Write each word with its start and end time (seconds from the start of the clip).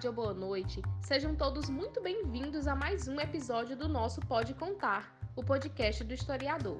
tarde 0.00 0.08
ou 0.08 0.14
boa 0.14 0.32
noite. 0.32 0.80
Sejam 1.02 1.34
todos 1.34 1.68
muito 1.68 2.00
bem-vindos 2.00 2.66
a 2.66 2.74
mais 2.74 3.06
um 3.06 3.20
episódio 3.20 3.76
do 3.76 3.86
nosso 3.86 4.18
Pode 4.22 4.54
Contar, 4.54 5.14
o 5.36 5.44
podcast 5.44 6.02
do 6.04 6.14
historiador. 6.14 6.78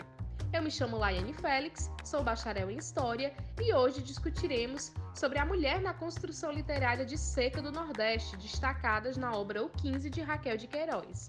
Eu 0.55 0.63
me 0.63 0.71
chamo 0.71 0.97
Laiane 0.97 1.35
Félix, 1.35 1.91
sou 2.03 2.23
bacharel 2.23 2.71
em 2.71 2.79
História 2.79 3.35
e 3.61 3.75
hoje 3.75 4.03
discutiremos 4.03 4.91
sobre 5.15 5.39
a 5.39 5.45
mulher 5.45 5.83
na 5.83 5.93
construção 5.93 6.51
literária 6.51 7.05
de 7.05 7.19
Seca 7.19 7.61
do 7.61 7.71
Nordeste, 7.71 8.39
destacadas 8.39 9.19
na 9.19 9.37
obra 9.37 9.63
O 9.63 9.69
15 9.69 10.09
de 10.09 10.23
Raquel 10.23 10.57
de 10.57 10.67
Queiroz. 10.67 11.29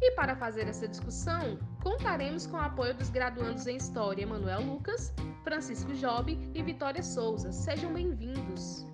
E 0.00 0.10
para 0.12 0.34
fazer 0.34 0.66
essa 0.66 0.88
discussão, 0.88 1.60
contaremos 1.80 2.44
com 2.44 2.56
o 2.56 2.60
apoio 2.60 2.94
dos 2.94 3.08
graduandos 3.08 3.68
em 3.68 3.76
História 3.76 4.22
Emanuel 4.22 4.62
Lucas, 4.62 5.12
Francisco 5.44 5.92
Job 5.92 6.36
e 6.52 6.62
Vitória 6.62 7.04
Souza. 7.04 7.52
Sejam 7.52 7.92
bem-vindos! 7.92 8.84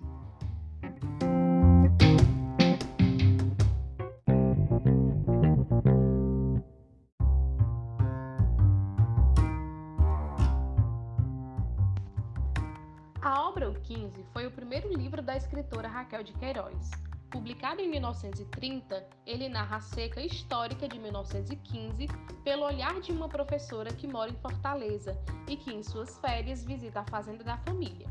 A 13.26 13.42
obra 13.42 13.68
O 13.68 13.74
15 13.74 14.24
foi 14.32 14.46
o 14.46 14.52
primeiro 14.52 14.88
livro 14.96 15.20
da 15.20 15.36
escritora 15.36 15.88
Raquel 15.88 16.22
de 16.22 16.32
Queiroz. 16.34 16.92
Publicado 17.28 17.80
em 17.80 17.90
1930, 17.90 19.04
ele 19.26 19.48
narra 19.48 19.78
a 19.78 19.80
seca 19.80 20.20
histórica 20.20 20.86
de 20.86 20.96
1915 20.96 22.06
pelo 22.44 22.64
olhar 22.64 23.00
de 23.00 23.10
uma 23.10 23.28
professora 23.28 23.92
que 23.92 24.06
mora 24.06 24.30
em 24.30 24.36
Fortaleza 24.36 25.20
e 25.48 25.56
que, 25.56 25.74
em 25.74 25.82
suas 25.82 26.16
férias, 26.18 26.64
visita 26.64 27.00
a 27.00 27.04
fazenda 27.06 27.42
da 27.42 27.56
família. 27.56 28.06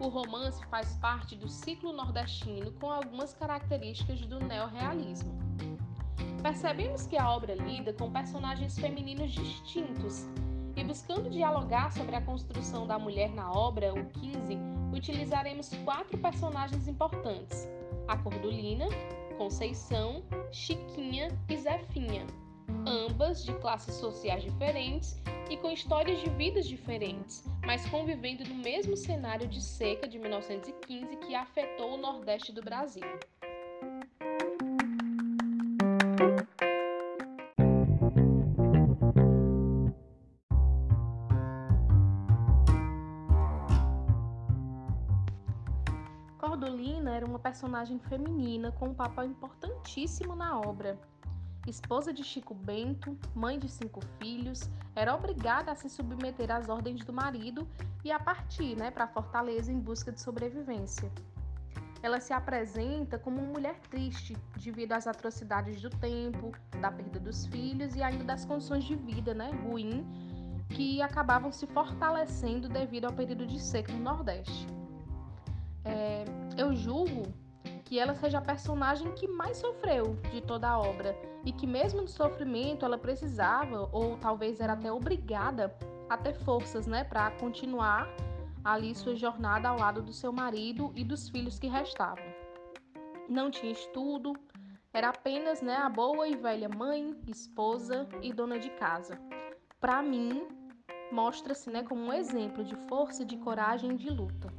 O 0.00 0.08
romance 0.08 0.64
faz 0.68 0.96
parte 0.96 1.36
do 1.36 1.46
ciclo 1.46 1.92
nordestino 1.92 2.72
com 2.80 2.90
algumas 2.90 3.34
características 3.34 4.22
do 4.22 4.40
neorrealismo. 4.40 5.38
Percebemos 6.42 7.06
que 7.06 7.18
a 7.18 7.30
obra 7.30 7.54
lida 7.54 7.92
com 7.92 8.10
personagens 8.10 8.78
femininos 8.78 9.30
distintos 9.30 10.26
e 10.76 10.84
buscando 10.84 11.30
dialogar 11.30 11.92
sobre 11.92 12.16
a 12.16 12.20
construção 12.20 12.86
da 12.86 12.98
mulher 12.98 13.30
na 13.30 13.50
obra, 13.52 13.92
o 13.92 14.04
15, 14.06 14.58
utilizaremos 14.92 15.70
quatro 15.84 16.18
personagens 16.18 16.88
importantes: 16.88 17.68
a 18.08 18.16
Cordulina, 18.16 18.86
Conceição, 19.36 20.22
Chiquinha 20.50 21.28
e 21.48 21.56
Zefinha, 21.56 22.26
ambas 22.86 23.44
de 23.44 23.52
classes 23.54 23.94
sociais 23.94 24.42
diferentes 24.42 25.20
e 25.50 25.56
com 25.56 25.70
histórias 25.70 26.20
de 26.20 26.30
vidas 26.30 26.66
diferentes, 26.66 27.44
mas 27.64 27.86
convivendo 27.86 28.44
no 28.44 28.54
mesmo 28.54 28.96
cenário 28.96 29.46
de 29.46 29.60
seca 29.60 30.08
de 30.08 30.18
1915 30.18 31.16
que 31.16 31.34
afetou 31.34 31.94
o 31.94 31.98
Nordeste 31.98 32.52
do 32.52 32.62
Brasil. 32.62 33.04
Personagem 47.54 48.00
feminina 48.00 48.72
com 48.72 48.86
um 48.86 48.94
papel 48.94 49.26
importantíssimo 49.26 50.34
na 50.34 50.58
obra. 50.58 50.98
Esposa 51.68 52.12
de 52.12 52.24
Chico 52.24 52.52
Bento, 52.52 53.16
mãe 53.32 53.60
de 53.60 53.68
cinco 53.68 54.00
filhos, 54.18 54.68
era 54.92 55.14
obrigada 55.14 55.70
a 55.70 55.76
se 55.76 55.88
submeter 55.88 56.50
às 56.50 56.68
ordens 56.68 57.04
do 57.04 57.12
marido 57.12 57.66
e 58.04 58.10
a 58.10 58.18
partir 58.18 58.76
né, 58.76 58.90
para 58.90 59.06
Fortaleza 59.06 59.70
em 59.70 59.78
busca 59.78 60.10
de 60.10 60.20
sobrevivência. 60.20 61.08
Ela 62.02 62.18
se 62.18 62.32
apresenta 62.32 63.20
como 63.20 63.40
uma 63.40 63.52
mulher 63.52 63.78
triste 63.88 64.36
devido 64.56 64.90
às 64.90 65.06
atrocidades 65.06 65.80
do 65.80 65.90
tempo, 65.90 66.50
da 66.80 66.90
perda 66.90 67.20
dos 67.20 67.46
filhos 67.46 67.94
e 67.94 68.02
ainda 68.02 68.24
das 68.24 68.44
condições 68.44 68.82
de 68.82 68.96
vida 68.96 69.32
né, 69.32 69.52
ruim 69.62 70.04
que 70.70 71.00
acabavam 71.00 71.52
se 71.52 71.68
fortalecendo 71.68 72.68
devido 72.68 73.04
ao 73.04 73.12
período 73.12 73.46
de 73.46 73.60
seca 73.60 73.92
no 73.92 74.00
Nordeste. 74.00 74.66
É, 75.84 76.24
eu 76.56 76.74
julgo 76.74 77.43
que 77.84 77.98
ela 77.98 78.14
seja 78.14 78.38
a 78.38 78.42
personagem 78.42 79.12
que 79.12 79.28
mais 79.28 79.58
sofreu 79.58 80.16
de 80.32 80.40
toda 80.40 80.68
a 80.68 80.78
obra 80.78 81.16
e 81.44 81.52
que 81.52 81.66
mesmo 81.66 82.02
no 82.02 82.08
sofrimento 82.08 82.84
ela 82.84 82.96
precisava 82.96 83.88
ou 83.92 84.16
talvez 84.16 84.60
era 84.60 84.72
até 84.72 84.90
obrigada 84.90 85.74
a 86.08 86.16
ter 86.16 86.34
forças, 86.34 86.86
né, 86.86 87.04
para 87.04 87.30
continuar 87.32 88.08
ali 88.64 88.94
sua 88.94 89.14
jornada 89.14 89.68
ao 89.68 89.78
lado 89.78 90.02
do 90.02 90.12
seu 90.12 90.32
marido 90.32 90.92
e 90.96 91.04
dos 91.04 91.28
filhos 91.28 91.58
que 91.58 91.66
restavam. 91.66 92.24
Não 93.28 93.50
tinha 93.50 93.72
estudo, 93.72 94.32
era 94.92 95.10
apenas, 95.10 95.60
né, 95.60 95.76
a 95.76 95.88
boa 95.88 96.26
e 96.26 96.36
velha 96.36 96.68
mãe, 96.68 97.14
esposa 97.26 98.08
e 98.22 98.32
dona 98.32 98.58
de 98.58 98.70
casa. 98.70 99.18
Para 99.80 100.02
mim, 100.02 100.46
mostra-se, 101.12 101.68
né, 101.68 101.82
como 101.82 102.02
um 102.02 102.12
exemplo 102.12 102.64
de 102.64 102.74
força, 102.88 103.24
de 103.24 103.36
coragem 103.36 103.92
e 103.92 103.96
de 103.96 104.08
luta. 104.08 104.52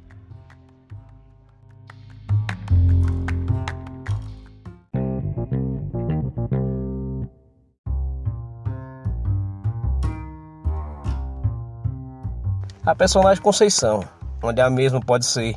A 12.86 12.94
personagem 12.94 13.42
Conceição, 13.42 14.04
onde 14.40 14.60
a 14.60 14.70
mesma 14.70 15.00
pode 15.00 15.26
ser 15.26 15.56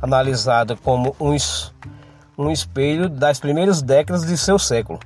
analisada 0.00 0.76
como 0.76 1.16
um, 1.18 1.34
um 2.38 2.48
espelho 2.48 3.08
das 3.08 3.40
primeiras 3.40 3.82
décadas 3.82 4.24
de 4.24 4.38
seu 4.38 4.56
século. 4.56 5.00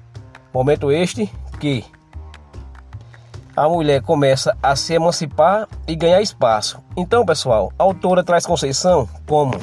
Momento 0.52 0.92
este 0.92 1.32
que 1.58 1.82
a 3.56 3.66
mulher 3.66 4.02
começa 4.02 4.54
a 4.62 4.76
se 4.76 4.92
emancipar 4.92 5.66
e 5.88 5.96
ganhar 5.96 6.20
espaço. 6.20 6.82
Então, 6.94 7.24
pessoal, 7.24 7.72
a 7.78 7.82
autora 7.82 8.22
traz 8.22 8.44
Conceição 8.44 9.08
como 9.26 9.58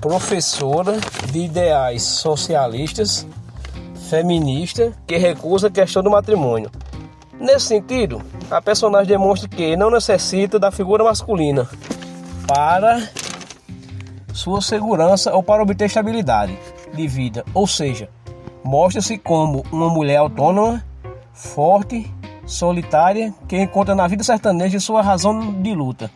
professora 0.00 0.98
de 1.30 1.44
ideais 1.44 2.02
socialistas, 2.02 3.24
feminista, 4.10 4.92
que 5.06 5.16
recusa 5.16 5.68
a 5.68 5.70
questão 5.70 6.02
do 6.02 6.10
matrimônio. 6.10 6.72
Nesse 7.38 7.66
sentido, 7.66 8.22
a 8.50 8.62
personagem 8.62 9.08
demonstra 9.08 9.48
que 9.48 9.76
não 9.76 9.90
necessita 9.90 10.58
da 10.58 10.70
figura 10.70 11.02
masculina 11.02 11.68
para 12.46 13.08
sua 14.32 14.60
segurança 14.60 15.34
ou 15.34 15.42
para 15.42 15.62
obter 15.62 15.86
estabilidade 15.86 16.56
de 16.92 17.06
vida, 17.08 17.44
ou 17.52 17.66
seja, 17.66 18.08
mostra-se 18.62 19.18
como 19.18 19.64
uma 19.72 19.88
mulher 19.88 20.18
autônoma, 20.18 20.84
forte, 21.32 22.10
solitária, 22.46 23.34
que 23.48 23.60
encontra 23.60 23.94
na 23.94 24.06
vida 24.06 24.22
sertaneja 24.22 24.78
sua 24.78 25.02
razão 25.02 25.52
de 25.60 25.74
luta. 25.74 26.10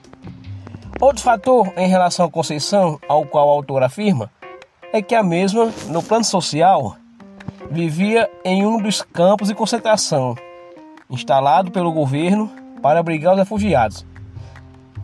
Outro 1.01 1.23
fator 1.23 1.73
em 1.77 1.89
relação 1.89 2.27
à 2.27 2.31
Conceição, 2.31 2.99
ao 3.09 3.25
qual 3.25 3.49
a 3.49 3.53
autora 3.53 3.87
afirma, 3.87 4.31
é 4.93 5.03
que 5.03 5.15
a 5.15 5.23
mesma, 5.23 5.73
no 5.89 6.03
plano 6.03 6.25
social, 6.25 6.97
vivia 7.71 8.31
em 8.45 8.65
um 8.65 8.81
dos 8.81 9.03
campos 9.03 9.49
de 9.49 9.55
concentração 9.55 10.37
instalado 11.11 11.71
pelo 11.71 11.93
governo 11.93 12.51
para 12.83 13.01
abrigar 13.01 13.33
os 13.33 13.39
refugiados. 13.39 14.07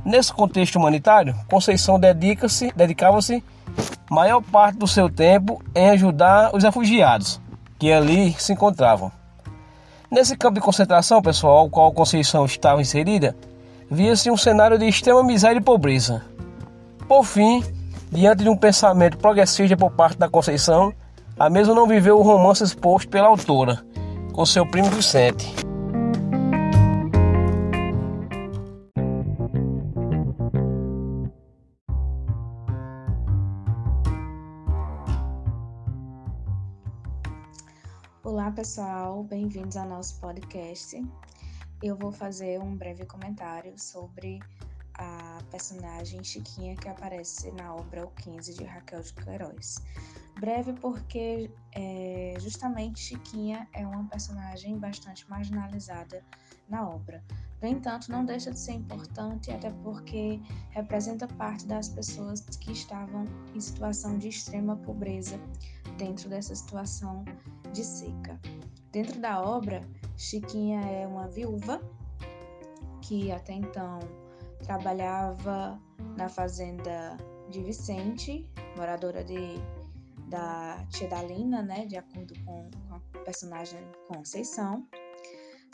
Nesse 0.04 0.32
contexto 0.32 0.76
humanitário, 0.76 1.34
Conceição 1.48 1.98
dedica-se, 1.98 2.72
dedicava-se 2.76 3.42
maior 4.10 4.42
parte 4.42 4.78
do 4.78 4.86
seu 4.86 5.08
tempo 5.08 5.62
em 5.74 5.90
ajudar 5.90 6.54
os 6.54 6.62
refugiados 6.62 7.40
que 7.78 7.92
ali 7.92 8.32
se 8.38 8.52
encontravam. 8.52 9.10
Nesse 10.10 10.36
campo 10.36 10.54
de 10.54 10.60
concentração, 10.60 11.20
pessoal, 11.20 11.58
ao 11.58 11.70
qual 11.70 11.92
Conceição 11.92 12.44
estava 12.44 12.80
inserida, 12.80 13.36
via-se 13.90 14.30
um 14.30 14.36
cenário 14.36 14.78
de 14.78 14.86
extrema 14.86 15.24
miséria 15.24 15.58
e 15.58 15.62
pobreza. 15.62 16.22
Por 17.08 17.24
fim, 17.24 17.62
diante 18.10 18.44
de 18.44 18.48
um 18.48 18.56
pensamento 18.56 19.18
progressista 19.18 19.76
por 19.76 19.90
parte 19.90 20.18
da 20.18 20.28
Conceição, 20.28 20.92
a 21.38 21.50
mesma 21.50 21.74
não 21.74 21.86
viveu 21.86 22.18
o 22.18 22.22
romance 22.22 22.62
exposto 22.62 23.08
pela 23.08 23.28
autora, 23.28 23.84
com 24.32 24.46
seu 24.46 24.64
primo 24.64 24.88
Vicente. 24.90 25.52
Olá, 38.24 38.50
pessoal, 38.50 39.22
bem-vindos 39.22 39.76
ao 39.76 39.86
nosso 39.86 40.18
podcast. 40.18 40.98
Eu 41.82 41.94
vou 41.94 42.10
fazer 42.10 42.58
um 42.58 42.74
breve 42.74 43.04
comentário 43.04 43.78
sobre 43.78 44.40
a 44.94 45.40
personagem 45.50 46.24
Chiquinha 46.24 46.74
que 46.74 46.88
aparece 46.88 47.52
na 47.52 47.74
obra 47.74 48.06
O 48.06 48.10
15 48.12 48.54
de 48.54 48.64
Raquel 48.64 49.02
de 49.02 49.12
Queiroz. 49.12 49.76
Breve 50.40 50.72
porque 50.72 51.50
é, 51.72 52.34
justamente 52.38 52.98
Chiquinha 52.98 53.68
é 53.74 53.86
uma 53.86 54.08
personagem 54.08 54.78
bastante 54.78 55.28
marginalizada 55.28 56.24
na 56.66 56.88
obra. 56.88 57.22
No 57.60 57.68
entanto, 57.68 58.10
não 58.10 58.24
deixa 58.24 58.50
de 58.50 58.58
ser 58.58 58.72
importante, 58.72 59.50
até 59.50 59.70
porque 59.82 60.40
representa 60.70 61.28
parte 61.28 61.66
das 61.66 61.90
pessoas 61.90 62.40
que 62.40 62.72
estavam 62.72 63.26
em 63.54 63.60
situação 63.60 64.16
de 64.16 64.28
extrema 64.28 64.76
pobreza 64.76 65.38
dentro 65.98 66.30
dessa 66.30 66.54
situação 66.54 67.22
de 67.74 67.84
seca. 67.84 68.40
Dentro 68.92 69.20
da 69.20 69.42
obra, 69.42 69.86
Chiquinha 70.16 70.80
é 70.80 71.06
uma 71.06 71.26
viúva 71.26 71.80
que 73.02 73.32
até 73.32 73.52
então 73.52 73.98
trabalhava 74.62 75.78
na 76.16 76.28
fazenda 76.28 77.16
de 77.50 77.60
Vicente, 77.60 78.48
moradora 78.76 79.24
de, 79.24 79.56
da 80.28 80.86
Tia 80.90 81.08
Dalina, 81.08 81.62
né, 81.62 81.84
de 81.84 81.96
acordo 81.96 82.32
com, 82.44 82.70
com 82.70 82.94
a 82.94 83.24
personagem 83.24 83.80
Conceição. 84.06 84.86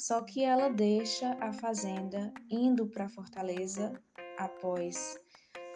Só 0.00 0.23
que 0.23 0.43
ela 0.43 0.70
deixa 0.70 1.37
a 1.38 1.52
fazenda 1.52 2.32
indo 2.50 2.87
para 2.87 3.11
Fortaleza 3.11 3.93
após 4.38 5.20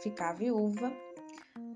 ficar 0.01 0.33
viúva, 0.33 0.91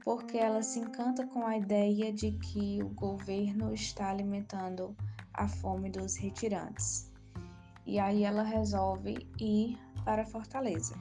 porque 0.04 0.38
ela 0.38 0.62
se 0.62 0.78
encanta 0.78 1.26
com 1.26 1.46
a 1.46 1.56
ideia 1.56 2.12
de 2.12 2.32
que 2.32 2.82
o 2.82 2.88
governo 2.88 3.74
está 3.74 4.10
alimentando 4.10 4.96
a 5.34 5.46
fome 5.46 5.90
dos 5.90 6.16
retirantes. 6.16 7.12
E 7.84 7.98
aí 7.98 8.24
ela 8.24 8.42
resolve 8.42 9.28
ir 9.38 9.78
para 10.04 10.24
Fortaleza. 10.24 10.94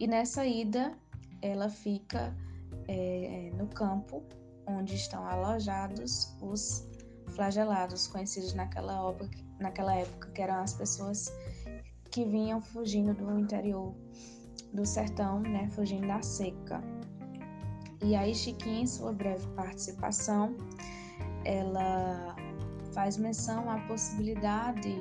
E 0.00 0.06
nessa 0.06 0.46
ida, 0.46 0.96
ela 1.42 1.68
fica 1.68 2.34
é, 2.86 3.50
no 3.56 3.66
campo 3.68 4.22
onde 4.66 4.94
estão 4.94 5.24
alojados 5.24 6.36
os 6.40 6.86
flagelados, 7.34 8.06
conhecidos 8.06 8.54
naquela 8.54 9.02
obra 9.02 9.28
naquela 9.60 9.94
época, 9.94 10.30
que 10.30 10.40
eram 10.40 10.62
as 10.62 10.72
pessoas 10.72 11.32
que 12.10 12.24
vinham 12.24 12.60
fugindo 12.60 13.12
do 13.12 13.38
interior 13.38 13.94
do 14.72 14.84
sertão, 14.84 15.40
né, 15.40 15.68
fugindo 15.70 16.06
da 16.06 16.22
seca. 16.22 16.82
E 18.02 18.14
aí 18.14 18.34
Chiquinha, 18.34 18.82
em 18.82 18.86
sua 18.86 19.12
breve 19.12 19.46
participação, 19.48 20.56
ela 21.44 22.36
faz 22.92 23.16
menção 23.16 23.68
à 23.70 23.78
possibilidade 23.86 24.96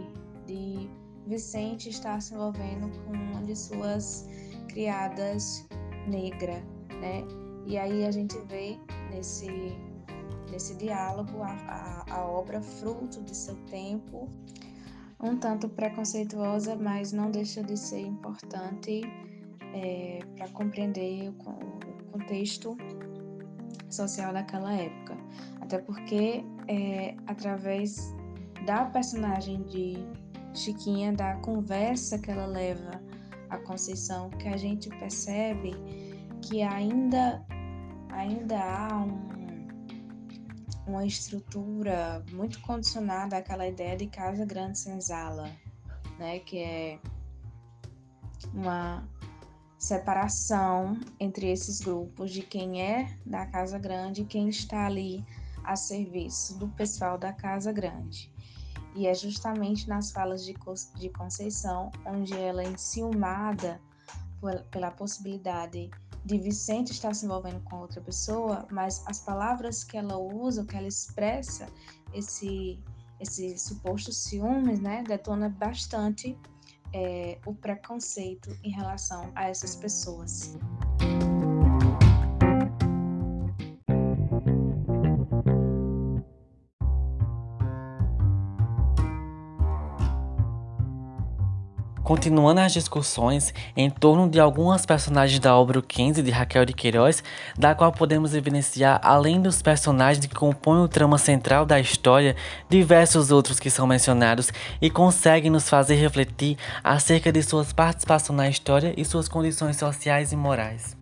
de 0.46 0.90
Vicente 1.28 1.90
estar 1.90 2.22
se 2.22 2.34
envolvendo 2.34 2.90
com 3.04 3.12
uma 3.12 3.42
de 3.44 3.54
suas 3.54 4.26
criadas 4.70 5.68
negra, 6.08 6.64
né? 7.02 7.26
E 7.66 7.78
aí 7.78 8.06
a 8.06 8.12
gente 8.12 8.38
vê 8.48 8.80
nesse 9.10 9.48
nesse 10.50 10.76
diálogo 10.76 11.44
a, 11.44 11.52
a, 12.08 12.14
a 12.16 12.26
obra 12.26 12.62
fruto 12.62 13.22
de 13.24 13.36
seu 13.36 13.56
tempo, 13.66 14.30
um 15.22 15.36
tanto 15.38 15.68
preconceituosa, 15.68 16.76
mas 16.76 17.12
não 17.12 17.30
deixa 17.30 17.62
de 17.62 17.76
ser 17.76 18.00
importante 18.00 19.02
é, 19.74 20.20
para 20.36 20.48
compreender 20.50 21.30
o, 21.30 21.34
contexto 22.12 22.76
social 23.90 24.34
daquela 24.34 24.74
época. 24.74 25.18
Até 25.62 25.78
porque, 25.78 26.44
é, 26.68 27.16
através 27.28 28.16
da 28.66 28.86
personagem 28.86 29.64
de 29.64 29.98
Chiquinha, 30.54 31.14
da 31.14 31.36
conversa 31.36 32.18
que 32.18 32.32
ela 32.32 32.46
leva 32.46 33.02
à 33.50 33.58
Conceição, 33.60 34.30
que 34.32 34.48
a 34.48 34.58
gente 34.58 34.90
percebe 34.90 35.76
que 36.42 36.62
ainda, 36.64 37.46
ainda 38.12 38.58
há 38.60 38.98
um 38.98 39.38
uma 40.88 41.06
estrutura 41.06 42.24
muito 42.32 42.62
condicionada 42.62 43.38
àquela 43.38 43.68
ideia 43.68 43.98
de 43.98 44.08
casa 44.08 44.46
grande 44.46 44.80
senzala, 44.80 45.52
né, 46.18 46.40
que 46.40 46.58
é 46.60 47.00
uma 48.54 49.08
separação 49.78 51.00
entre 51.20 51.52
esses 51.52 51.82
grupos 51.82 52.32
de 52.32 52.42
quem 52.42 52.82
é 52.82 53.16
da 53.26 53.46
casa 53.46 53.78
grande 53.78 54.22
e 54.22 54.26
quem 54.26 54.50
está 54.50 54.86
ali 54.86 55.24
a 55.64 55.76
serviço 55.76 56.58
do 56.58 56.68
pessoal 56.70 57.18
da 57.18 57.32
casa 57.32 57.72
grande. 57.72 58.32
E 58.96 59.06
é 59.06 59.14
justamente 59.14 59.88
nas 59.88 60.12
falas 60.12 60.44
de, 60.44 60.56
Conceição 61.10 61.92
onde 62.06 62.34
ela 62.34 62.64
é 62.64 62.68
enciumada 62.68 63.80
pela 64.72 64.90
possibilidade 64.90 65.92
de 66.26 66.38
Vicente 66.38 66.92
estar 66.92 67.14
se 67.14 67.26
envolvendo 67.26 67.62
com 67.62 67.78
outra 67.78 68.02
pessoa, 68.02 68.68
mas 68.72 69.04
as 69.06 69.20
palavras 69.20 69.84
que 69.84 69.98
ela 69.98 70.18
usa, 70.18 70.66
que 70.66 70.76
ela 70.76 70.88
expressa, 70.88 71.68
esse, 72.14 72.80
esse 73.20 73.58
suposto 73.58 74.12
ciúmes, 74.12 74.80
né, 74.80 75.04
detona 75.08 75.48
bastante 75.48 76.38
é, 76.94 77.38
o 77.46 77.54
preconceito 77.54 78.58
em 78.64 78.72
relação 78.72 79.32
a 79.36 79.50
essas 79.50 79.76
pessoas. 79.76 80.58
Continuando 92.08 92.62
as 92.62 92.72
discussões 92.72 93.54
em 93.76 93.90
torno 93.90 94.30
de 94.30 94.40
algumas 94.40 94.86
personagens 94.86 95.42
da 95.42 95.54
obra 95.58 95.82
15 95.82 96.24
de 96.24 96.32
Raquel 96.32 96.64
de 96.64 96.72
Queiroz, 96.72 97.22
da 97.58 97.76
qual 97.76 97.92
podemos 97.92 98.34
evidenciar, 98.34 98.98
além 99.04 99.42
dos 99.42 99.62
personagens 99.62 100.26
que 100.26 100.34
compõem 100.34 100.80
o 100.80 100.88
trama 100.88 101.18
central 101.18 101.66
da 101.66 101.82
história, 101.82 102.34
diversos 102.70 103.30
outros 103.30 103.60
que 103.60 103.70
são 103.70 103.86
mencionados 103.86 104.54
e 104.82 104.90
conseguem 104.90 105.52
nos 105.52 105.68
fazer 105.68 105.96
refletir 105.96 106.58
acerca 106.82 107.30
de 107.30 107.44
suas 107.44 107.74
participações 107.74 108.38
na 108.38 108.48
história 108.48 108.94
e 108.96 109.04
suas 109.04 109.28
condições 109.28 109.76
sociais 109.76 110.32
e 110.32 110.38
morais. 110.38 110.97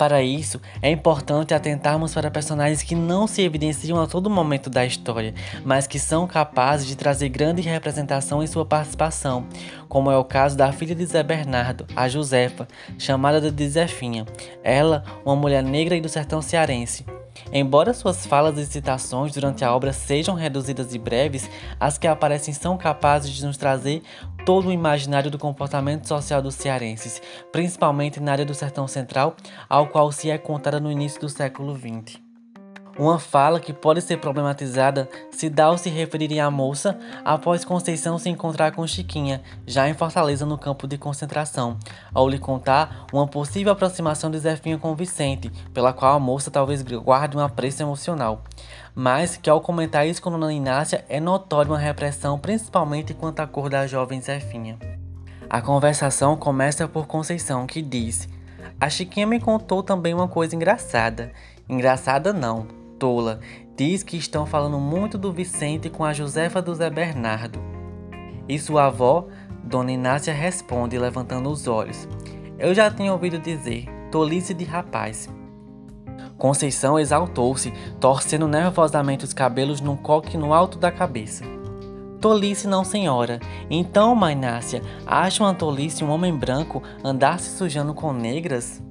Para 0.00 0.22
isso, 0.22 0.58
é 0.80 0.90
importante 0.90 1.52
atentarmos 1.52 2.14
para 2.14 2.30
personagens 2.30 2.82
que 2.82 2.94
não 2.94 3.26
se 3.26 3.42
evidenciam 3.42 4.00
a 4.00 4.06
todo 4.06 4.30
momento 4.30 4.70
da 4.70 4.86
história, 4.86 5.34
mas 5.62 5.86
que 5.86 5.98
são 5.98 6.26
capazes 6.26 6.86
de 6.86 6.96
trazer 6.96 7.28
grande 7.28 7.60
representação 7.60 8.42
em 8.42 8.46
sua 8.46 8.64
participação, 8.64 9.46
como 9.90 10.10
é 10.10 10.16
o 10.16 10.24
caso 10.24 10.56
da 10.56 10.72
filha 10.72 10.94
de 10.94 11.04
Zé 11.04 11.22
Bernardo, 11.22 11.86
a 11.94 12.08
Josefa, 12.08 12.66
chamada 12.96 13.52
de 13.52 13.68
Zefinha. 13.68 14.24
Ela, 14.64 15.04
uma 15.22 15.36
mulher 15.36 15.62
negra 15.62 15.94
e 15.94 16.00
do 16.00 16.08
sertão 16.08 16.40
cearense, 16.40 17.04
Embora 17.52 17.94
suas 17.94 18.26
falas 18.26 18.58
e 18.58 18.66
citações 18.66 19.32
durante 19.32 19.64
a 19.64 19.74
obra 19.74 19.92
sejam 19.92 20.34
reduzidas 20.34 20.94
e 20.94 20.98
breves, 20.98 21.48
as 21.78 21.98
que 21.98 22.06
aparecem 22.06 22.54
são 22.54 22.76
capazes 22.76 23.30
de 23.30 23.44
nos 23.44 23.56
trazer 23.56 24.02
todo 24.44 24.68
o 24.68 24.72
imaginário 24.72 25.30
do 25.30 25.38
comportamento 25.38 26.06
social 26.06 26.40
dos 26.40 26.54
cearenses, 26.54 27.20
principalmente 27.52 28.20
na 28.20 28.32
área 28.32 28.44
do 28.44 28.54
Sertão 28.54 28.88
Central, 28.88 29.36
ao 29.68 29.86
qual 29.88 30.10
se 30.12 30.30
é 30.30 30.38
contada 30.38 30.80
no 30.80 30.90
início 30.90 31.20
do 31.20 31.28
século 31.28 31.76
XX. 31.76 32.29
Uma 33.00 33.18
fala 33.18 33.58
que 33.58 33.72
pode 33.72 34.02
ser 34.02 34.18
problematizada 34.18 35.08
se 35.30 35.48
dá 35.48 35.64
ao 35.64 35.78
se 35.78 35.88
referirem 35.88 36.38
à 36.38 36.50
moça 36.50 36.98
após 37.24 37.64
Conceição 37.64 38.18
se 38.18 38.28
encontrar 38.28 38.72
com 38.72 38.86
Chiquinha, 38.86 39.40
já 39.66 39.88
em 39.88 39.94
Fortaleza 39.94 40.44
no 40.44 40.58
campo 40.58 40.86
de 40.86 40.98
concentração, 40.98 41.78
ao 42.12 42.28
lhe 42.28 42.38
contar 42.38 43.06
uma 43.10 43.26
possível 43.26 43.72
aproximação 43.72 44.30
de 44.30 44.38
Zefinha 44.38 44.76
com 44.76 44.94
Vicente, 44.94 45.50
pela 45.72 45.94
qual 45.94 46.14
a 46.14 46.20
moça 46.20 46.50
talvez 46.50 46.82
guarde 46.82 47.38
um 47.38 47.40
apreço 47.40 47.82
emocional. 47.82 48.44
Mas 48.94 49.34
que 49.34 49.48
ao 49.48 49.62
comentar 49.62 50.06
isso 50.06 50.20
com 50.20 50.30
Dona 50.30 50.52
Inácia 50.52 51.02
é 51.08 51.18
notória 51.18 51.72
uma 51.72 51.78
repressão, 51.78 52.38
principalmente 52.38 53.14
quanto 53.14 53.40
à 53.40 53.46
cor 53.46 53.70
da 53.70 53.86
jovem 53.86 54.20
Zefinha. 54.20 54.78
A 55.48 55.62
conversação 55.62 56.36
começa 56.36 56.86
por 56.86 57.06
Conceição, 57.06 57.66
que 57.66 57.80
diz: 57.80 58.28
A 58.78 58.90
Chiquinha 58.90 59.26
me 59.26 59.40
contou 59.40 59.82
também 59.82 60.12
uma 60.12 60.28
coisa 60.28 60.54
engraçada. 60.54 61.32
Engraçada 61.66 62.32
não, 62.32 62.66
tola. 63.00 63.40
Diz 63.74 64.02
que 64.02 64.18
estão 64.18 64.44
falando 64.44 64.78
muito 64.78 65.16
do 65.16 65.32
Vicente 65.32 65.88
com 65.88 66.04
a 66.04 66.12
Josefa 66.12 66.60
do 66.60 66.74
Zé 66.74 66.90
Bernardo. 66.90 67.58
E 68.46 68.58
sua 68.58 68.86
avó, 68.86 69.26
Dona 69.64 69.90
Inácia, 69.90 70.34
responde 70.34 70.98
levantando 70.98 71.48
os 71.48 71.66
olhos. 71.66 72.06
Eu 72.58 72.74
já 72.74 72.90
tinha 72.90 73.10
ouvido 73.10 73.38
dizer, 73.38 73.86
tolice 74.12 74.52
de 74.52 74.64
rapaz. 74.64 75.30
Conceição 76.36 76.98
exaltou-se, 76.98 77.72
torcendo 77.98 78.46
nervosamente 78.46 79.24
os 79.24 79.32
cabelos 79.32 79.80
num 79.80 79.96
coque 79.96 80.36
no 80.36 80.52
alto 80.52 80.78
da 80.78 80.92
cabeça. 80.92 81.44
Tolice 82.20 82.68
não, 82.68 82.84
senhora. 82.84 83.40
Então, 83.70 84.14
Mãe 84.14 84.34
Inácia, 84.34 84.82
acha 85.06 85.42
uma 85.42 85.54
tolice 85.54 86.04
um 86.04 86.10
homem 86.10 86.36
branco 86.36 86.82
andar 87.02 87.40
se 87.40 87.56
sujando 87.56 87.94
com 87.94 88.12
negras? 88.12 88.82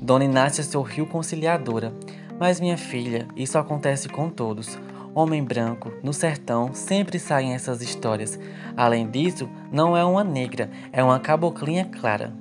Dona 0.00 0.24
Inácia 0.24 0.64
sorriu 0.64 1.06
conciliadora. 1.06 1.92
Mas, 2.38 2.60
minha 2.60 2.76
filha, 2.76 3.26
isso 3.36 3.58
acontece 3.58 4.08
com 4.08 4.28
todos. 4.28 4.78
Homem 5.14 5.44
branco, 5.44 5.92
no 6.02 6.12
sertão, 6.12 6.74
sempre 6.74 7.18
saem 7.18 7.54
essas 7.54 7.80
histórias. 7.80 8.38
Além 8.76 9.08
disso, 9.08 9.48
não 9.70 9.96
é 9.96 10.04
uma 10.04 10.24
negra, 10.24 10.68
é 10.92 11.04
uma 11.04 11.20
caboclinha 11.20 11.84
clara. 11.84 12.32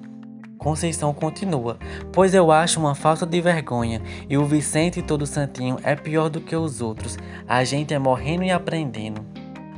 Conceição 0.57 1.13
continua, 1.13 1.77
pois 2.11 2.33
eu 2.33 2.49
acho 2.51 2.79
uma 2.79 2.95
falta 2.95 3.25
de 3.25 3.41
vergonha 3.41 4.01
e 4.29 4.37
o 4.37 4.45
Vicente 4.45 5.01
todo 5.01 5.27
santinho 5.27 5.77
é 5.83 5.93
pior 5.93 6.29
do 6.29 6.39
que 6.39 6.55
os 6.55 6.79
outros. 6.79 7.17
A 7.47 7.63
gente 7.63 7.93
é 7.93 7.99
morrendo 7.99 8.43
e 8.43 8.49
aprendendo. 8.49 9.32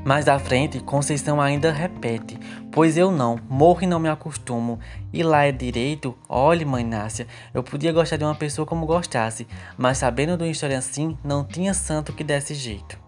Mais 0.06 0.28
à 0.28 0.38
frente, 0.38 0.80
Conceição 0.80 1.42
ainda 1.42 1.72
repete: 1.72 2.38
Pois 2.72 2.96
eu 2.96 3.10
não, 3.10 3.40
morro 3.50 3.82
e 3.82 3.88
não 3.88 4.00
me 4.00 4.08
acostumo. 4.08 4.80
E 5.12 5.24
lá 5.24 5.46
é 5.46 5.52
direito? 5.52 6.16
Olhe, 6.30 6.64
mãe 6.64 6.86
Nácia, 6.86 7.26
eu 7.52 7.64
podia 7.64 7.92
gostar 7.92 8.18
de 8.18 8.24
uma 8.24 8.36
pessoa 8.36 8.68
como 8.68 8.86
gostasse, 8.86 9.48
mas 9.76 9.98
sabendo 9.98 10.38
de 10.38 10.44
uma 10.44 10.52
história 10.52 10.78
assim, 10.78 11.18
não 11.24 11.44
tinha 11.44 11.74
santo 11.74 12.14
que 12.14 12.24
desse 12.24 12.54
jeito. 12.54 13.05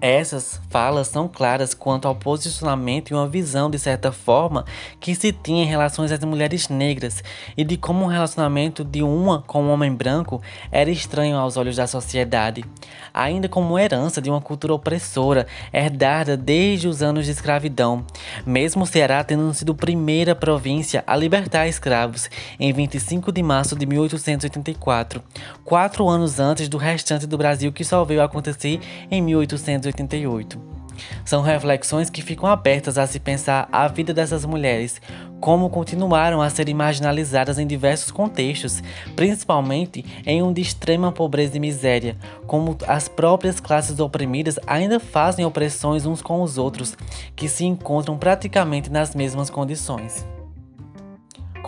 Essas 0.00 0.60
falas 0.70 1.08
são 1.08 1.26
claras 1.26 1.74
quanto 1.74 2.06
ao 2.06 2.14
posicionamento 2.14 3.10
e 3.10 3.14
uma 3.14 3.26
visão, 3.26 3.68
de 3.68 3.80
certa 3.80 4.12
forma, 4.12 4.64
que 5.00 5.12
se 5.12 5.32
tinha 5.32 5.64
em 5.64 5.66
relação 5.66 6.04
às 6.04 6.24
mulheres 6.24 6.68
negras 6.68 7.22
e 7.56 7.64
de 7.64 7.76
como 7.76 8.04
o 8.04 8.08
relacionamento 8.08 8.84
de 8.84 9.02
uma 9.02 9.42
com 9.42 9.64
um 9.64 9.70
homem 9.70 9.92
branco 9.92 10.40
era 10.70 10.88
estranho 10.88 11.36
aos 11.36 11.56
olhos 11.56 11.74
da 11.74 11.88
sociedade, 11.88 12.64
ainda 13.12 13.48
como 13.48 13.76
herança 13.76 14.22
de 14.22 14.30
uma 14.30 14.40
cultura 14.40 14.72
opressora 14.72 15.48
herdada 15.72 16.36
desde 16.36 16.86
os 16.86 17.02
anos 17.02 17.24
de 17.24 17.32
escravidão, 17.32 18.06
mesmo 18.46 18.84
o 18.84 18.86
Ceará 18.86 19.24
tendo 19.24 19.52
sido 19.52 19.72
a 19.72 19.74
primeira 19.74 20.32
província 20.32 21.02
a 21.08 21.16
libertar 21.16 21.66
escravos 21.66 22.30
em 22.60 22.72
25 22.72 23.32
de 23.32 23.42
março 23.42 23.74
de 23.74 23.84
1884, 23.84 25.20
quatro 25.64 26.08
anos 26.08 26.38
antes 26.38 26.68
do 26.68 26.78
restante 26.78 27.26
do 27.26 27.36
Brasil 27.36 27.72
que 27.72 27.84
só 27.84 28.04
veio 28.04 28.22
acontecer 28.22 28.78
em 29.10 29.20
1884. 29.20 29.87
1988. 29.92 30.78
São 31.24 31.42
reflexões 31.42 32.10
que 32.10 32.22
ficam 32.22 32.48
abertas 32.48 32.98
a 32.98 33.06
se 33.06 33.20
pensar 33.20 33.68
a 33.70 33.86
vida 33.86 34.12
dessas 34.12 34.44
mulheres, 34.44 35.00
como 35.40 35.70
continuaram 35.70 36.42
a 36.42 36.50
ser 36.50 36.72
marginalizadas 36.74 37.58
em 37.58 37.66
diversos 37.66 38.10
contextos, 38.10 38.82
principalmente 39.14 40.04
em 40.26 40.42
um 40.42 40.52
de 40.52 40.60
extrema 40.60 41.12
pobreza 41.12 41.56
e 41.56 41.60
miséria, 41.60 42.16
como 42.46 42.76
as 42.86 43.08
próprias 43.08 43.60
classes 43.60 44.00
oprimidas 44.00 44.58
ainda 44.66 44.98
fazem 44.98 45.44
opressões 45.44 46.04
uns 46.04 46.20
com 46.20 46.42
os 46.42 46.58
outros, 46.58 46.96
que 47.36 47.48
se 47.48 47.64
encontram 47.64 48.18
praticamente 48.18 48.90
nas 48.90 49.14
mesmas 49.14 49.50
condições. 49.50 50.26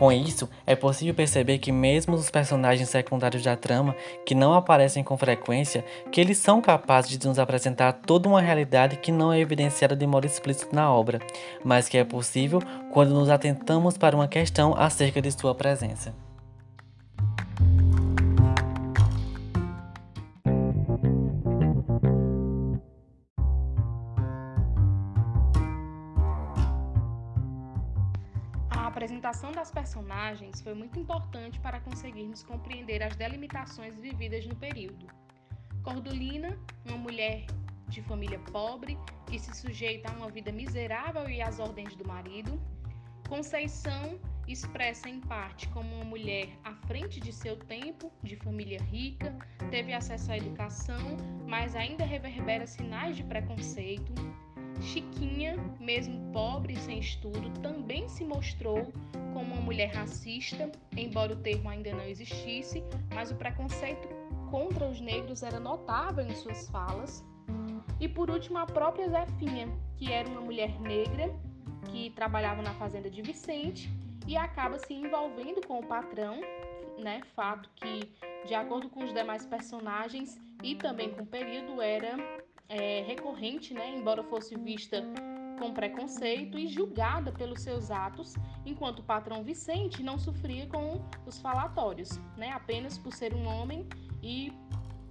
Com 0.01 0.11
isso, 0.11 0.49
é 0.67 0.75
possível 0.75 1.13
perceber 1.13 1.59
que 1.59 1.71
mesmo 1.71 2.17
os 2.17 2.31
personagens 2.31 2.89
secundários 2.89 3.43
da 3.43 3.55
trama, 3.55 3.95
que 4.25 4.35
não 4.35 4.55
aparecem 4.55 5.05
com 5.05 5.15
frequência, 5.15 5.85
que 6.11 6.19
eles 6.19 6.39
são 6.39 6.63
capazes 6.63 7.19
de 7.19 7.29
nos 7.29 7.39
apresentar 7.39 7.93
toda 7.93 8.27
uma 8.27 8.41
realidade 8.41 8.97
que 8.97 9.13
não 9.13 9.31
é 9.31 9.39
evidenciada 9.39 9.95
de 9.95 10.07
modo 10.07 10.25
explícito 10.25 10.75
na 10.75 10.91
obra, 10.91 11.21
mas 11.63 11.87
que 11.87 11.99
é 11.99 12.03
possível 12.03 12.63
quando 12.91 13.13
nos 13.13 13.29
atentamos 13.29 13.99
para 13.99 14.17
uma 14.17 14.27
questão 14.27 14.75
acerca 14.75 15.21
de 15.21 15.31
sua 15.33 15.55
presença. 15.55 16.30
Personagens 30.31 30.61
foi 30.61 30.75
muito 30.75 30.99
importante 30.99 31.59
para 31.61 31.81
conseguirmos 31.81 32.43
compreender 32.43 33.03
as 33.03 33.17
delimitações 33.17 33.97
vividas 33.97 34.47
no 34.47 34.55
período. 34.55 35.07
Cordulina, 35.83 36.57
uma 36.87 36.97
mulher 36.97 37.47
de 37.89 38.01
família 38.03 38.39
pobre 38.53 38.97
que 39.27 39.39
se 39.39 39.53
sujeita 39.55 40.11
a 40.11 40.17
uma 40.17 40.31
vida 40.31 40.53
miserável 40.53 41.29
e 41.29 41.43
às 41.43 41.59
ordens 41.59 41.97
do 41.97 42.07
marido. 42.07 42.61
Conceição, 43.29 44.21
expressa 44.47 45.09
em 45.09 45.21
parte 45.21 45.69
como 45.69 45.95
uma 45.97 46.05
mulher 46.05 46.49
à 46.65 46.75
frente 46.87 47.19
de 47.21 47.33
seu 47.33 47.57
tempo, 47.57 48.13
de 48.23 48.37
família 48.37 48.81
rica, 48.83 49.37
teve 49.71 49.93
acesso 49.93 50.31
à 50.31 50.37
educação, 50.37 51.17
mas 51.47 51.75
ainda 51.75 52.05
reverbera 52.05 52.67
sinais 52.67 53.17
de 53.17 53.25
preconceito. 53.25 54.13
Chiquinha, 54.81 55.57
mesmo 55.79 56.33
pobre 56.33 56.75
e 56.75 56.77
sem 56.77 56.99
estudo, 56.99 57.51
também 57.61 58.09
se 58.09 58.25
mostrou 58.25 58.93
como 59.33 59.55
uma 59.55 59.61
mulher 59.61 59.93
racista, 59.95 60.71
embora 60.97 61.33
o 61.33 61.37
termo 61.37 61.69
ainda 61.69 61.93
não 61.93 62.05
existisse, 62.05 62.83
mas 63.15 63.31
o 63.31 63.37
preconceito 63.37 64.09
contra 64.51 64.87
os 64.87 65.01
negros 65.01 65.43
era 65.43 65.61
notável 65.61 66.27
em 66.27 66.35
suas 66.35 66.69
falas. 66.71 67.25
E 68.01 68.09
por 68.09 68.31
último, 68.31 68.59
a 68.59 68.67
própria 68.67 69.09
Zefinha, 69.09 69.69
que 69.97 70.11
era 70.11 70.29
uma 70.29 70.41
mulher 70.41 70.81
negra 70.81 71.33
que 71.91 72.11
trabalhava 72.11 72.63
na 72.63 72.75
fazenda 72.75 73.11
de 73.11 73.23
Vicente 73.23 73.91
e 74.27 74.37
acaba 74.37 74.79
se 74.79 74.95
envolvendo 74.95 75.67
com 75.67 75.81
o 75.81 75.87
patrão, 75.87 76.41
né? 76.99 77.21
Fato 77.35 77.69
que, 77.77 78.11
de 78.47 78.55
acordo 78.55 78.89
com 78.89 79.05
os 79.05 79.13
demais 79.13 79.45
personagens 79.45 80.41
e 80.63 80.75
também 80.75 81.11
com 81.11 81.23
o 81.23 81.27
período, 81.27 81.81
era 81.81 82.17
é, 82.71 83.03
recorrente, 83.03 83.75
né, 83.75 83.91
embora 83.91 84.23
fosse 84.23 84.57
vista 84.57 85.03
com 85.59 85.75
preconceito 85.75 86.57
e 86.57 86.69
julgada 86.69 87.33
pelos 87.33 87.61
seus 87.61 87.91
atos, 87.91 88.35
enquanto 88.65 89.01
o 89.01 89.03
patrão 89.03 89.43
Vicente 89.43 90.03
não 90.03 90.19
sofria 90.19 90.67
com 90.69 91.05
os 91.27 91.39
falatórios, 91.39 92.19
né, 92.37 92.53
apenas 92.53 92.97
por 92.97 93.13
ser 93.13 93.35
um 93.35 93.47
homem 93.47 93.87
e 94.23 94.53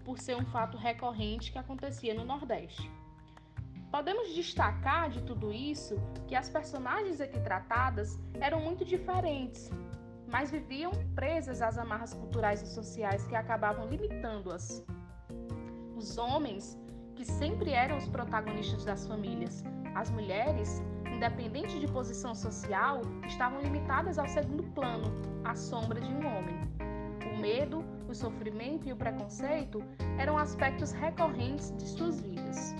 por 0.04 0.18
ser 0.18 0.36
um 0.38 0.46
fato 0.46 0.78
recorrente 0.78 1.52
que 1.52 1.60
acontecia 1.60 2.14
no 2.16 2.24
Nordeste. 2.26 2.90
Podemos 3.92 4.34
destacar 4.34 5.10
de 5.10 5.22
tudo 5.24 5.52
isso 5.52 5.96
que 6.28 6.36
as 6.36 6.50
personagens 6.50 7.20
aqui 7.20 7.40
tratadas 7.42 8.18
eram 8.40 8.62
muito 8.62 8.86
diferentes, 8.86 9.70
mas 10.32 10.52
viviam 10.52 10.92
presas 11.14 11.62
às 11.62 11.78
amarras 11.78 12.14
culturais 12.14 12.62
e 12.62 12.68
sociais 12.68 13.28
que 13.28 13.36
acabavam 13.36 13.88
limitando-as. 13.88 14.86
Os 15.96 16.18
homens 16.18 16.80
que 17.20 17.26
sempre 17.26 17.74
eram 17.74 17.98
os 17.98 18.08
protagonistas 18.08 18.86
das 18.86 19.06
famílias. 19.06 19.62
As 19.94 20.10
mulheres, 20.10 20.82
independente 21.14 21.78
de 21.78 21.86
posição 21.86 22.34
social, 22.34 23.02
estavam 23.28 23.60
limitadas 23.60 24.18
ao 24.18 24.26
segundo 24.26 24.64
plano, 24.74 25.12
à 25.44 25.54
sombra 25.54 26.00
de 26.00 26.08
um 26.08 26.26
homem. 26.26 26.56
O 27.34 27.38
medo, 27.38 27.84
o 28.08 28.16
sofrimento 28.16 28.88
e 28.88 28.94
o 28.94 28.96
preconceito 28.96 29.84
eram 30.18 30.38
aspectos 30.38 30.94
recorrentes 30.94 31.76
de 31.76 31.90
suas 31.90 32.22
vidas. 32.22 32.74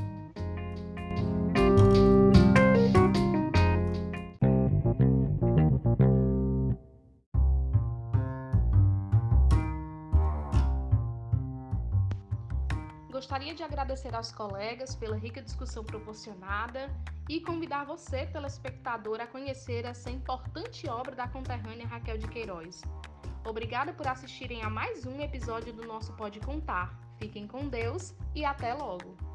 Gostaria 13.20 13.54
de 13.54 13.62
agradecer 13.62 14.16
aos 14.16 14.32
colegas 14.32 14.96
pela 14.96 15.18
rica 15.18 15.42
discussão 15.42 15.84
proporcionada 15.84 16.90
e 17.28 17.42
convidar 17.42 17.84
você, 17.84 18.26
telespectador, 18.26 19.20
a 19.20 19.28
conhecer 19.28 19.84
essa 19.84 20.10
importante 20.10 20.88
obra 20.88 21.14
da 21.14 21.28
conterrânea 21.28 21.86
Raquel 21.86 22.18
de 22.18 22.30
Queiroz. 22.30 22.82
Obrigada 23.46 23.92
por 23.92 24.08
assistirem 24.08 24.64
a 24.64 24.70
mais 24.70 25.06
um 25.06 25.20
episódio 25.20 25.74
do 25.74 25.86
nosso 25.86 26.14
Pode 26.14 26.40
Contar. 26.40 26.98
Fiquem 27.18 27.46
com 27.46 27.68
Deus 27.68 28.16
e 28.34 28.46
até 28.46 28.74
logo! 28.74 29.29